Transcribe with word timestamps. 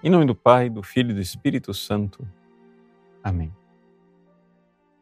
Em 0.00 0.08
nome 0.08 0.26
do 0.26 0.34
Pai, 0.34 0.70
do 0.70 0.80
Filho 0.80 1.10
e 1.10 1.14
do 1.14 1.20
Espírito 1.20 1.74
Santo. 1.74 2.24
Amém. 3.20 3.52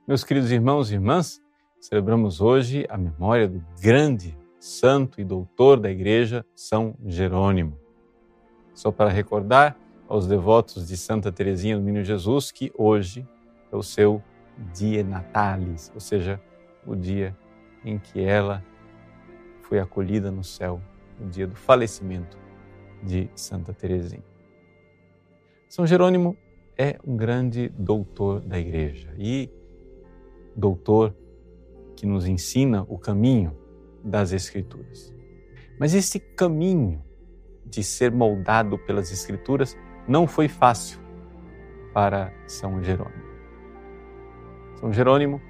Meus 0.08 0.24
queridos 0.24 0.50
irmãos 0.50 0.90
e 0.90 0.94
irmãs, 0.94 1.42
celebramos 1.78 2.40
hoje 2.40 2.86
a 2.88 2.96
memória 2.96 3.46
do 3.46 3.62
grande 3.78 4.34
santo 4.58 5.20
e 5.20 5.24
doutor 5.24 5.78
da 5.78 5.90
Igreja, 5.90 6.46
São 6.54 6.96
Jerônimo. 7.04 7.78
Só 8.72 8.90
para 8.90 9.10
recordar 9.10 9.76
aos 10.08 10.26
devotos 10.26 10.88
de 10.88 10.96
Santa 10.96 11.30
Teresinha 11.30 11.76
do 11.76 11.82
Menino 11.82 12.02
Jesus 12.02 12.50
que 12.50 12.72
hoje 12.74 13.28
é 13.70 13.76
o 13.76 13.82
seu 13.82 14.22
dia 14.72 15.04
natalis, 15.04 15.92
ou 15.94 16.00
seja, 16.00 16.40
o 16.86 16.96
dia 16.96 17.36
em 17.84 17.98
que 17.98 18.22
ela 18.22 18.64
foi 19.60 19.78
acolhida 19.78 20.30
no 20.30 20.42
céu, 20.42 20.80
o 21.20 21.28
dia 21.28 21.46
do 21.46 21.54
falecimento 21.54 22.38
de 23.02 23.28
Santa 23.34 23.74
Teresinha. 23.74 24.35
São 25.68 25.84
Jerônimo 25.84 26.36
é 26.78 26.96
um 27.04 27.16
grande 27.16 27.68
doutor 27.70 28.40
da 28.40 28.58
igreja 28.58 29.12
e 29.18 29.50
doutor 30.54 31.14
que 31.96 32.06
nos 32.06 32.26
ensina 32.26 32.86
o 32.88 32.96
caminho 32.96 33.56
das 34.04 34.32
Escrituras. 34.32 35.12
Mas 35.78 35.92
esse 35.92 36.20
caminho 36.20 37.02
de 37.64 37.82
ser 37.82 38.12
moldado 38.12 38.78
pelas 38.78 39.10
Escrituras 39.10 39.76
não 40.06 40.26
foi 40.26 40.46
fácil 40.46 41.00
para 41.92 42.32
São 42.46 42.82
Jerônimo. 42.82 43.26
São 44.78 44.92
Jerônimo, 44.92 45.40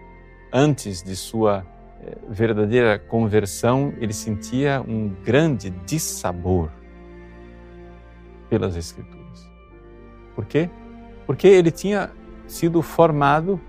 antes 0.50 1.02
de 1.02 1.14
sua 1.14 1.66
eh, 2.00 2.16
verdadeira 2.28 2.98
conversão, 2.98 3.92
ele 3.98 4.14
sentia 4.14 4.80
um 4.80 5.08
grande 5.22 5.68
dissabor 5.84 6.72
pelas 8.48 8.76
Escrituras. 8.76 9.55
Por 10.36 10.44
quê? 10.44 10.70
Porque 11.26 11.48
ele 11.48 11.72
tinha 11.72 12.12
sido 12.46 12.82
formado 12.82 13.60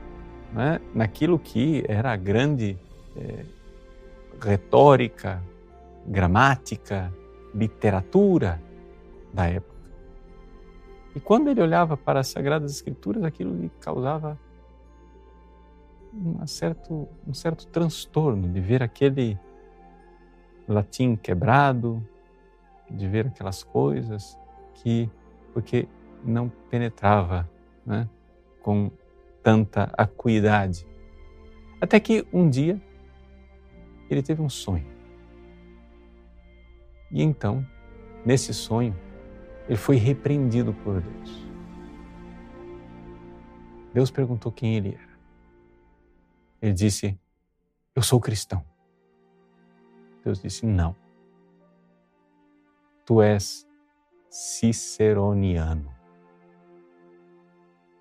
né, 0.53 0.79
naquilo 0.93 1.39
que 1.39 1.83
era 1.87 2.11
a 2.11 2.15
grande 2.15 2.77
é, 3.15 3.45
retórica, 4.39 5.41
gramática, 6.05 7.11
literatura 7.55 8.61
da 9.33 9.47
época. 9.47 9.77
E 11.15 11.19
quando 11.19 11.49
ele 11.49 11.61
olhava 11.61 11.97
para 11.97 12.19
as 12.19 12.27
Sagradas 12.27 12.71
Escrituras, 12.71 13.23
aquilo 13.23 13.59
lhe 13.59 13.71
causava 13.79 14.37
um 16.13 16.45
certo, 16.45 17.07
um 17.27 17.33
certo 17.33 17.65
transtorno 17.67 18.47
de 18.47 18.59
ver 18.59 18.83
aquele 18.83 19.37
latim 20.67 21.15
quebrado, 21.15 22.05
de 22.89 23.07
ver 23.07 23.27
aquelas 23.27 23.63
coisas 23.63 24.37
que, 24.75 25.09
porque 25.53 25.87
não 26.23 26.49
penetrava 26.69 27.49
né, 27.85 28.09
com 28.61 28.91
tanta 29.41 29.91
acuidade. 29.97 30.85
Até 31.79 31.99
que 31.99 32.27
um 32.33 32.49
dia 32.49 32.81
ele 34.09 34.21
teve 34.21 34.41
um 34.41 34.49
sonho. 34.49 34.85
E 37.11 37.21
então, 37.21 37.65
nesse 38.25 38.53
sonho, 38.53 38.95
ele 39.67 39.77
foi 39.77 39.95
repreendido 39.95 40.73
por 40.73 41.01
Deus. 41.01 41.47
Deus 43.93 44.11
perguntou 44.11 44.51
quem 44.51 44.75
ele 44.75 44.89
era. 44.95 45.17
Ele 46.61 46.73
disse: 46.73 47.19
Eu 47.95 48.01
sou 48.01 48.19
cristão. 48.19 48.63
Deus 50.23 50.41
disse: 50.41 50.65
Não. 50.65 50.95
Tu 53.05 53.21
és 53.21 53.67
ciceroniano. 54.29 55.96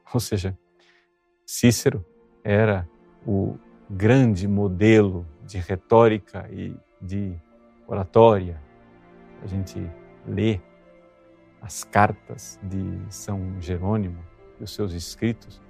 Ou 0.15 0.21
seja, 0.21 0.57
Cícero 1.45 2.05
era 2.43 2.89
o 3.27 3.57
grande 3.91 4.47
modelo 4.47 5.27
de 5.45 5.59
retórica 5.59 6.49
e 6.51 6.77
de 7.01 7.35
oratória. 7.87 8.61
A 9.43 9.47
gente 9.47 9.79
lê 10.27 10.61
as 11.61 11.85
cartas 11.85 12.59
de 12.63 13.01
São 13.09 13.61
Jerônimo 13.61 14.19
e 14.61 14.65
os 14.65 14.75
seus 14.75 14.93
escritos, 14.93 15.61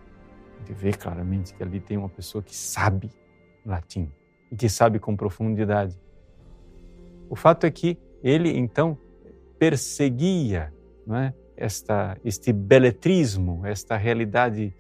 a 0.55 0.59
gente 0.59 0.73
vê 0.73 0.93
claramente 0.93 1.55
que 1.55 1.63
ali 1.63 1.81
tem 1.81 1.97
uma 1.97 2.09
pessoa 2.09 2.43
que 2.43 2.55
sabe 2.55 3.11
latim 3.65 4.11
e 4.51 4.57
que 4.57 4.69
sabe 4.69 4.99
com 4.99 5.17
profundidade. 5.17 5.99
O 7.29 7.37
fato 7.37 7.65
é 7.65 7.71
que 7.71 7.99
ele 8.23 8.51
então 8.57 8.97
perseguia 9.59 10.73
não 11.07 11.17
é, 11.17 11.35
esta, 11.57 12.19
este 12.25 12.53
beletrismo, 12.53 13.65
esta 13.65 13.97
realidade 13.97 14.75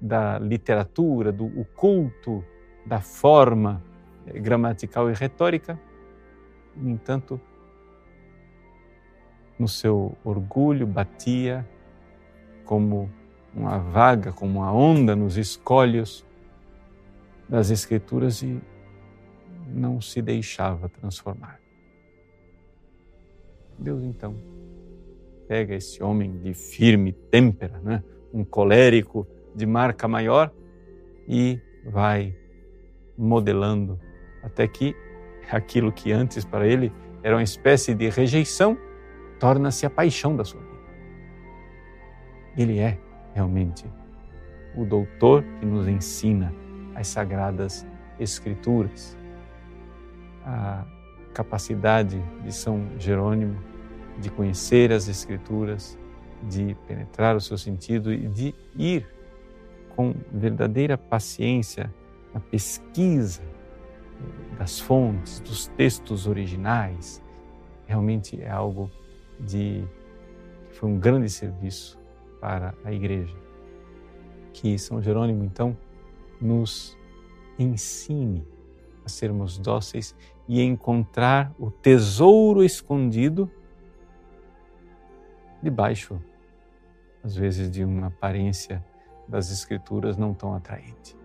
da 0.00 0.38
literatura, 0.38 1.32
do 1.32 1.46
o 1.46 1.64
culto 1.64 2.44
da 2.84 3.00
forma 3.00 3.82
eh, 4.26 4.38
gramatical 4.38 5.10
e 5.10 5.14
retórica, 5.14 5.78
no 6.76 6.90
entanto, 6.90 7.40
no 9.58 9.66
seu 9.66 10.16
orgulho 10.22 10.86
batia 10.86 11.66
como 12.64 13.10
uma 13.54 13.78
vaga, 13.78 14.32
como 14.32 14.58
uma 14.60 14.70
onda 14.70 15.16
nos 15.16 15.38
escolhos 15.38 16.26
das 17.48 17.70
Escrituras 17.70 18.42
e 18.42 18.60
não 19.66 20.00
se 20.00 20.20
deixava 20.20 20.88
transformar. 20.88 21.58
Deus 23.78 24.02
então 24.02 24.55
pega 25.48 25.74
esse 25.74 26.02
homem 26.02 26.38
de 26.38 26.54
firme 26.54 27.12
têmpera, 27.12 27.80
né? 27.82 28.02
um 28.32 28.44
colérico 28.44 29.26
de 29.54 29.64
marca 29.64 30.06
maior 30.06 30.52
e 31.28 31.60
vai 31.86 32.34
modelando 33.16 33.98
até 34.42 34.66
que 34.66 34.94
aquilo 35.50 35.92
que 35.92 36.12
antes 36.12 36.44
para 36.44 36.66
ele 36.66 36.92
era 37.22 37.36
uma 37.36 37.42
espécie 37.42 37.94
de 37.94 38.08
rejeição 38.08 38.76
torna-se 39.38 39.86
a 39.86 39.90
paixão 39.90 40.36
da 40.36 40.44
sua 40.44 40.60
vida. 40.60 40.76
Ele 42.56 42.78
é 42.78 42.98
realmente 43.34 43.84
o 44.74 44.84
doutor 44.84 45.42
que 45.58 45.66
nos 45.66 45.88
ensina 45.88 46.52
as 46.94 47.08
sagradas 47.08 47.86
escrituras. 48.18 49.16
A 50.44 50.84
capacidade 51.34 52.22
de 52.42 52.54
São 52.54 52.88
Jerônimo 52.98 53.58
de 54.18 54.30
conhecer 54.30 54.92
as 54.92 55.08
Escrituras, 55.08 55.98
de 56.42 56.76
penetrar 56.86 57.36
o 57.36 57.40
seu 57.40 57.56
sentido 57.56 58.12
e 58.12 58.28
de 58.28 58.54
ir 58.76 59.06
com 59.94 60.14
verdadeira 60.32 60.98
paciência 60.98 61.92
na 62.32 62.40
pesquisa 62.40 63.42
das 64.58 64.78
fontes, 64.78 65.40
dos 65.40 65.66
textos 65.68 66.26
originais, 66.26 67.22
realmente 67.86 68.40
é 68.40 68.50
algo 68.50 68.90
de 69.38 69.84
que 70.68 70.76
foi 70.76 70.88
um 70.88 70.98
grande 70.98 71.30
serviço 71.30 71.98
para 72.40 72.74
a 72.84 72.92
igreja. 72.92 73.36
Que 74.52 74.78
São 74.78 75.00
Jerônimo 75.00 75.44
então 75.44 75.76
nos 76.40 76.96
ensine 77.58 78.46
a 79.04 79.08
sermos 79.08 79.58
dóceis 79.58 80.14
e 80.48 80.62
encontrar 80.62 81.54
o 81.58 81.70
tesouro 81.70 82.62
escondido 82.62 83.50
debaixo, 85.62 86.20
às 87.22 87.34
vezes, 87.34 87.70
de 87.70 87.84
uma 87.84 88.08
aparência 88.08 88.84
das 89.28 89.50
Escrituras 89.50 90.16
não 90.16 90.32
tão 90.32 90.54
atraente. 90.54 91.16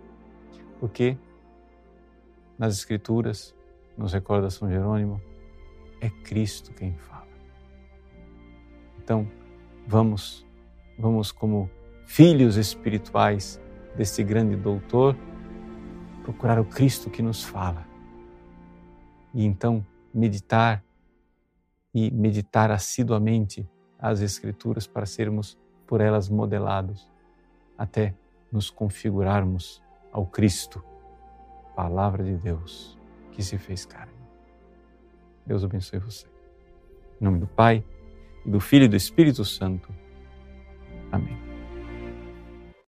Porque 0.80 1.18
nas 2.58 2.76
Escrituras, 2.76 3.56
nos 3.98 4.14
recorda 4.14 4.50
São 4.50 4.70
Jerônimo, 4.70 5.22
é 6.00 6.10
Cristo 6.10 6.74
quem 6.74 6.94
fala. 6.96 7.28
Então, 9.04 9.28
vamos, 9.88 10.46
vamos 10.98 11.32
como 11.32 11.70
filhos 12.06 12.58
espirituais 12.58 13.60
desse 13.96 14.24
grande 14.24 14.56
doutor, 14.56 15.16
procurar 16.24 16.60
o 16.60 16.66
Cristo 16.66 17.10
que 17.10 17.22
nos 17.22 17.44
fala. 17.44 17.86
E 19.34 19.46
então 19.46 19.86
meditar 20.14 20.84
e 21.94 22.12
meditar 22.12 22.72
assiduamente 22.72 23.68
as 24.02 24.22
Escrituras 24.22 24.88
para 24.88 25.06
sermos 25.06 25.58
por 25.86 26.02
elas 26.02 26.28
modelados, 26.28 27.08
até 27.78 28.16
nos 28.52 28.70
configurarmos 28.70 29.82
ao 30.12 30.26
Cristo, 30.26 30.84
Palavra 31.76 32.24
de 32.24 32.36
Deus 32.36 32.98
que 33.32 33.42
se 33.42 33.58
fez 33.58 33.86
carne. 33.86 34.14
Deus 35.46 35.64
abençoe 35.64 36.00
você. 36.00 36.28
Em 37.20 37.24
nome 37.24 37.40
do 37.40 37.48
Pai, 37.48 37.84
e 38.46 38.50
do 38.50 38.60
Filho 38.60 38.86
e 38.86 38.90
do 38.90 38.96
Espírito 38.96 39.46
Santo. 39.46 39.90
Amém. 41.12 41.41